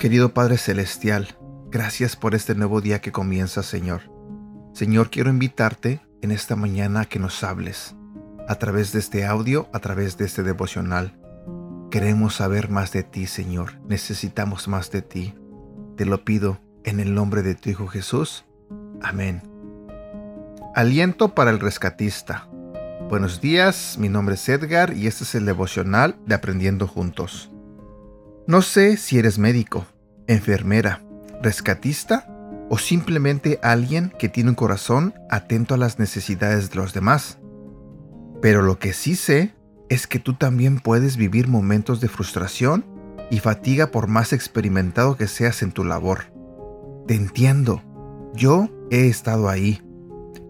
Querido 0.00 0.32
Padre 0.32 0.56
Celestial, 0.56 1.28
gracias 1.70 2.16
por 2.16 2.34
este 2.34 2.54
nuevo 2.54 2.80
día 2.80 3.02
que 3.02 3.12
comienza, 3.12 3.62
Señor. 3.62 4.00
Señor, 4.72 5.10
quiero 5.10 5.28
invitarte 5.28 6.00
en 6.22 6.30
esta 6.30 6.56
mañana 6.56 7.02
a 7.02 7.04
que 7.04 7.18
nos 7.18 7.44
hables 7.44 7.94
a 8.48 8.54
través 8.54 8.92
de 8.92 8.98
este 8.98 9.26
audio, 9.26 9.68
a 9.72 9.78
través 9.78 10.16
de 10.16 10.24
este 10.24 10.42
devocional. 10.42 11.16
Queremos 11.90 12.36
saber 12.36 12.70
más 12.70 12.92
de 12.92 13.02
ti, 13.02 13.26
Señor. 13.26 13.78
Necesitamos 13.86 14.68
más 14.68 14.90
de 14.90 15.02
ti. 15.02 15.34
Te 16.00 16.06
lo 16.06 16.24
pido 16.24 16.58
en 16.82 16.98
el 16.98 17.12
nombre 17.12 17.42
de 17.42 17.54
tu 17.54 17.68
Hijo 17.68 17.86
Jesús. 17.86 18.46
Amén. 19.02 19.42
Aliento 20.74 21.34
para 21.34 21.50
el 21.50 21.60
rescatista. 21.60 22.48
Buenos 23.10 23.42
días, 23.42 23.98
mi 23.98 24.08
nombre 24.08 24.36
es 24.36 24.48
Edgar 24.48 24.96
y 24.96 25.08
este 25.08 25.24
es 25.24 25.34
el 25.34 25.44
devocional 25.44 26.16
de 26.24 26.34
Aprendiendo 26.34 26.88
Juntos. 26.88 27.50
No 28.46 28.62
sé 28.62 28.96
si 28.96 29.18
eres 29.18 29.38
médico, 29.38 29.84
enfermera, 30.26 31.02
rescatista 31.42 32.26
o 32.70 32.78
simplemente 32.78 33.60
alguien 33.62 34.10
que 34.18 34.30
tiene 34.30 34.48
un 34.48 34.56
corazón 34.56 35.12
atento 35.28 35.74
a 35.74 35.76
las 35.76 35.98
necesidades 35.98 36.70
de 36.70 36.76
los 36.76 36.94
demás. 36.94 37.40
Pero 38.40 38.62
lo 38.62 38.78
que 38.78 38.94
sí 38.94 39.16
sé 39.16 39.54
es 39.90 40.06
que 40.06 40.18
tú 40.18 40.32
también 40.32 40.80
puedes 40.80 41.18
vivir 41.18 41.46
momentos 41.46 42.00
de 42.00 42.08
frustración 42.08 42.86
y 43.30 43.38
fatiga 43.38 43.90
por 43.90 44.08
más 44.08 44.32
experimentado 44.32 45.16
que 45.16 45.28
seas 45.28 45.62
en 45.62 45.72
tu 45.72 45.84
labor. 45.84 46.32
Te 47.06 47.14
entiendo. 47.14 47.82
Yo 48.34 48.68
he 48.90 49.06
estado 49.06 49.48
ahí, 49.48 49.82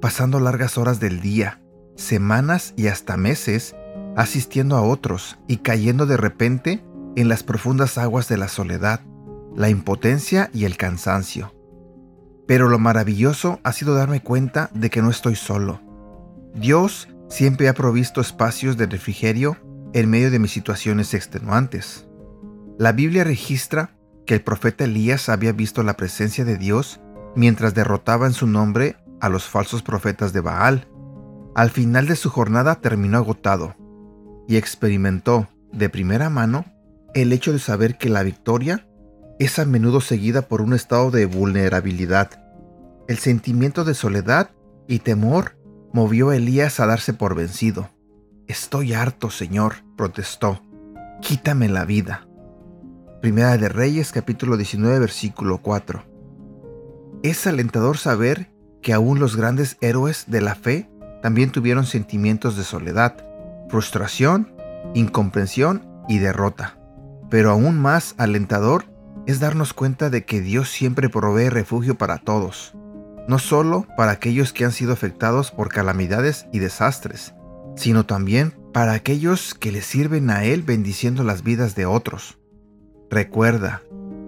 pasando 0.00 0.40
largas 0.40 0.78
horas 0.78 1.00
del 1.00 1.20
día, 1.20 1.60
semanas 1.96 2.74
y 2.76 2.86
hasta 2.86 3.16
meses, 3.16 3.76
asistiendo 4.16 4.76
a 4.76 4.82
otros 4.82 5.38
y 5.46 5.58
cayendo 5.58 6.06
de 6.06 6.16
repente 6.16 6.84
en 7.16 7.28
las 7.28 7.42
profundas 7.42 7.98
aguas 7.98 8.28
de 8.28 8.36
la 8.36 8.48
soledad, 8.48 9.00
la 9.54 9.68
impotencia 9.68 10.50
y 10.52 10.64
el 10.64 10.76
cansancio. 10.76 11.54
Pero 12.46 12.68
lo 12.68 12.78
maravilloso 12.78 13.60
ha 13.62 13.72
sido 13.72 13.94
darme 13.94 14.22
cuenta 14.22 14.70
de 14.72 14.88
que 14.90 15.02
no 15.02 15.10
estoy 15.10 15.36
solo. 15.36 15.80
Dios 16.54 17.08
siempre 17.28 17.68
ha 17.68 17.74
provisto 17.74 18.20
espacios 18.20 18.76
de 18.76 18.86
refrigerio 18.86 19.56
en 19.92 20.08
medio 20.10 20.30
de 20.30 20.38
mis 20.38 20.50
situaciones 20.50 21.14
extenuantes. 21.14 22.07
La 22.78 22.92
Biblia 22.92 23.24
registra 23.24 23.90
que 24.24 24.34
el 24.34 24.42
profeta 24.42 24.84
Elías 24.84 25.28
había 25.28 25.50
visto 25.50 25.82
la 25.82 25.96
presencia 25.96 26.44
de 26.44 26.56
Dios 26.56 27.00
mientras 27.34 27.74
derrotaba 27.74 28.26
en 28.26 28.32
su 28.32 28.46
nombre 28.46 28.96
a 29.20 29.28
los 29.28 29.46
falsos 29.46 29.82
profetas 29.82 30.32
de 30.32 30.40
Baal. 30.40 30.86
Al 31.56 31.70
final 31.70 32.06
de 32.06 32.14
su 32.14 32.30
jornada 32.30 32.76
terminó 32.76 33.18
agotado 33.18 33.74
y 34.46 34.58
experimentó 34.58 35.48
de 35.72 35.88
primera 35.88 36.30
mano 36.30 36.66
el 37.14 37.32
hecho 37.32 37.52
de 37.52 37.58
saber 37.58 37.98
que 37.98 38.10
la 38.10 38.22
victoria 38.22 38.86
es 39.40 39.58
a 39.58 39.64
menudo 39.64 40.00
seguida 40.00 40.42
por 40.42 40.62
un 40.62 40.72
estado 40.72 41.10
de 41.10 41.26
vulnerabilidad. 41.26 42.30
El 43.08 43.18
sentimiento 43.18 43.82
de 43.84 43.94
soledad 43.94 44.50
y 44.86 45.00
temor 45.00 45.58
movió 45.92 46.30
a 46.30 46.36
Elías 46.36 46.78
a 46.78 46.86
darse 46.86 47.12
por 47.12 47.34
vencido. 47.34 47.88
Estoy 48.46 48.92
harto, 48.92 49.30
Señor, 49.30 49.74
protestó. 49.96 50.62
Quítame 51.20 51.68
la 51.68 51.84
vida. 51.84 52.27
Primera 53.20 53.58
de 53.58 53.68
Reyes 53.68 54.12
capítulo 54.12 54.56
19 54.56 55.00
versículo 55.00 55.58
4. 55.58 56.04
Es 57.24 57.48
alentador 57.48 57.98
saber 57.98 58.52
que 58.80 58.92
aún 58.92 59.18
los 59.18 59.34
grandes 59.34 59.76
héroes 59.80 60.26
de 60.28 60.40
la 60.40 60.54
fe 60.54 60.88
también 61.20 61.50
tuvieron 61.50 61.84
sentimientos 61.84 62.56
de 62.56 62.62
soledad, 62.62 63.16
frustración, 63.70 64.54
incomprensión 64.94 65.84
y 66.08 66.18
derrota. 66.18 66.78
Pero 67.28 67.50
aún 67.50 67.76
más 67.76 68.14
alentador 68.18 68.84
es 69.26 69.40
darnos 69.40 69.72
cuenta 69.72 70.10
de 70.10 70.24
que 70.24 70.40
Dios 70.40 70.68
siempre 70.68 71.08
provee 71.08 71.48
refugio 71.48 71.98
para 71.98 72.18
todos, 72.18 72.72
no 73.26 73.40
solo 73.40 73.84
para 73.96 74.12
aquellos 74.12 74.52
que 74.52 74.64
han 74.64 74.72
sido 74.72 74.92
afectados 74.92 75.50
por 75.50 75.70
calamidades 75.70 76.46
y 76.52 76.60
desastres, 76.60 77.34
sino 77.74 78.06
también 78.06 78.54
para 78.72 78.92
aquellos 78.92 79.54
que 79.54 79.72
le 79.72 79.82
sirven 79.82 80.30
a 80.30 80.44
Él 80.44 80.62
bendiciendo 80.62 81.24
las 81.24 81.42
vidas 81.42 81.74
de 81.74 81.84
otros. 81.84 82.38
Recuerda, 83.10 83.82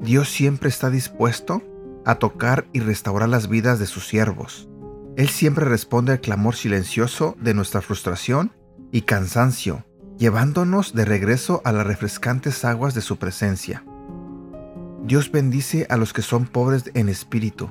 Dios 0.00 0.28
siempre 0.28 0.68
está 0.68 0.90
dispuesto 0.90 1.62
a 2.04 2.16
tocar 2.16 2.66
y 2.72 2.80
restaurar 2.80 3.28
las 3.28 3.48
vidas 3.48 3.78
de 3.78 3.86
sus 3.86 4.06
siervos. 4.06 4.68
Él 5.16 5.28
siempre 5.28 5.64
responde 5.64 6.12
al 6.12 6.20
clamor 6.20 6.54
silencioso 6.54 7.36
de 7.40 7.54
nuestra 7.54 7.80
frustración 7.80 8.52
y 8.92 9.02
cansancio 9.02 9.84
llevándonos 10.18 10.94
de 10.94 11.04
regreso 11.04 11.60
a 11.64 11.72
las 11.72 11.86
refrescantes 11.86 12.64
aguas 12.64 12.94
de 12.94 13.00
su 13.00 13.18
presencia. 13.18 13.84
Dios 15.04 15.30
bendice 15.30 15.86
a 15.90 15.96
los 15.96 16.12
que 16.12 16.22
son 16.22 16.46
pobres 16.46 16.90
en 16.94 17.08
espíritu 17.08 17.70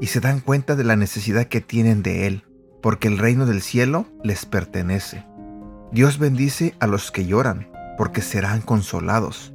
y 0.00 0.06
se 0.06 0.20
dan 0.20 0.40
cuenta 0.40 0.76
de 0.76 0.84
la 0.84 0.96
necesidad 0.96 1.46
que 1.46 1.60
tienen 1.60 2.02
de 2.02 2.26
Él, 2.26 2.44
porque 2.82 3.08
el 3.08 3.18
reino 3.18 3.46
del 3.46 3.62
cielo 3.62 4.06
les 4.22 4.44
pertenece. 4.44 5.24
Dios 5.92 6.18
bendice 6.18 6.74
a 6.80 6.86
los 6.86 7.10
que 7.10 7.26
lloran, 7.26 7.70
porque 7.96 8.20
serán 8.20 8.60
consolados. 8.60 9.54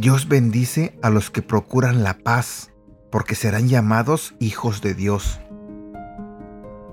Dios 0.00 0.28
bendice 0.28 0.98
a 1.02 1.10
los 1.10 1.28
que 1.30 1.42
procuran 1.42 2.02
la 2.02 2.16
paz, 2.16 2.72
porque 3.12 3.34
serán 3.34 3.68
llamados 3.68 4.34
hijos 4.40 4.80
de 4.80 4.94
Dios. 4.94 5.40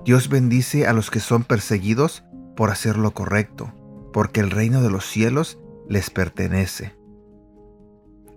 Dios 0.04 0.28
bendice 0.28 0.86
a 0.86 0.92
los 0.92 1.10
que 1.10 1.20
son 1.20 1.42
perseguidos 1.42 2.22
por 2.54 2.70
hacer 2.70 2.98
lo 2.98 3.12
correcto, 3.12 3.72
porque 4.12 4.40
el 4.40 4.50
reino 4.50 4.82
de 4.82 4.90
los 4.90 5.06
cielos 5.06 5.58
les 5.88 6.10
pertenece. 6.10 6.98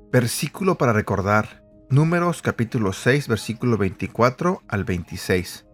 Versículo 0.09 0.77
para 0.77 0.93
recordar. 0.93 1.65
Números 1.89 2.41
capítulo 2.41 2.93
6, 2.93 3.27
versículo 3.27 3.77
24 3.77 4.63
al 4.69 4.85
26. 4.85 5.65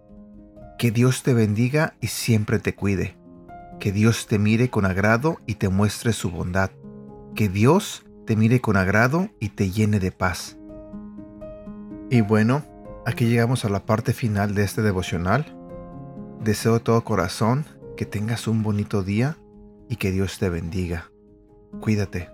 Que 0.80 0.90
Dios 0.90 1.22
te 1.22 1.36
bendiga 1.36 1.94
y 2.02 2.08
siempre 2.08 2.58
te 2.58 2.74
cuide. 2.74 3.16
Que 3.80 3.92
Dios 3.92 4.26
te 4.26 4.40
mire 4.40 4.72
con 4.72 4.86
agrado 4.86 5.38
y 5.46 5.56
te 5.56 5.70
muestre 5.70 6.14
su 6.14 6.32
bondad. 6.32 6.72
Que 7.36 7.48
Dios 7.48 8.07
te 8.28 8.36
mire 8.36 8.60
con 8.60 8.76
agrado 8.76 9.30
y 9.40 9.50
te 9.50 9.72
llene 9.72 10.00
de 10.00 10.12
paz. 10.12 10.58
Y 12.12 12.20
bueno, 12.20 12.64
aquí 13.06 13.26
llegamos 13.26 13.64
a 13.64 13.70
la 13.70 13.86
parte 13.86 14.14
final 14.14 14.54
de 14.54 14.66
este 14.66 14.82
devocional. 14.82 15.46
Deseo 16.44 16.74
de 16.74 16.80
todo 16.82 17.04
corazón 17.06 17.66
que 17.96 18.06
tengas 18.06 18.48
un 18.48 18.64
bonito 18.64 19.02
día 19.02 19.38
y 19.90 19.96
que 19.96 20.12
Dios 20.12 20.40
te 20.40 20.50
bendiga. 20.50 21.10
Cuídate. 21.80 22.30